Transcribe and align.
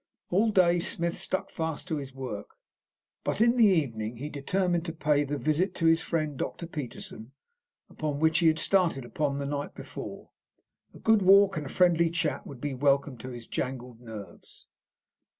All 0.31 0.49
day 0.49 0.79
Smith 0.79 1.15
stuck 1.15 1.51
fast 1.51 1.87
to 1.87 1.97
his 1.97 2.11
work, 2.11 2.55
but 3.23 3.39
in 3.39 3.55
the 3.55 3.67
evening 3.67 4.15
he 4.17 4.29
determined 4.29 4.83
to 4.85 4.93
pay 4.93 5.23
the 5.23 5.37
visit 5.37 5.75
to 5.75 5.85
his 5.85 6.01
friend 6.01 6.35
Dr. 6.37 6.65
Peterson 6.65 7.33
upon 7.87 8.19
which 8.19 8.39
he 8.39 8.47
had 8.47 8.57
started 8.57 9.05
upon 9.05 9.37
the 9.37 9.45
night 9.45 9.75
before. 9.75 10.31
A 10.95 10.97
good 10.97 11.21
walk 11.21 11.55
and 11.55 11.67
a 11.67 11.69
friendly 11.69 12.09
chat 12.09 12.47
would 12.47 12.59
be 12.59 12.73
welcome 12.73 13.15
to 13.19 13.29
his 13.29 13.47
jangled 13.47 14.01
nerves. 14.01 14.65